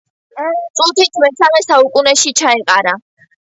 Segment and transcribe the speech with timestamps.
[0.79, 2.99] წ–ით მესამე საუკუნეში ჩაეყარა.